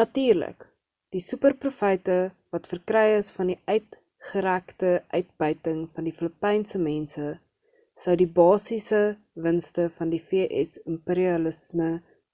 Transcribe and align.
natuurlik 0.00 0.60
die 1.14 1.22
super 1.28 1.54
profyte 1.64 2.18
wat 2.56 2.68
verkry 2.72 3.02
is 3.22 3.30
van 3.38 3.50
die 3.52 3.56
uitgerekte 3.74 4.92
uitbuiting 5.20 5.80
van 5.96 6.08
die 6.10 6.14
filipynse 6.20 6.82
mense 6.86 7.32
sou 8.04 8.16
die 8.22 8.28
basisiese 8.40 9.02
winste 9.48 9.88
van 9.98 10.14
die 10.16 10.22
v.s. 10.30 10.78
imperialisme 10.94 11.90
uitmaak 11.98 12.16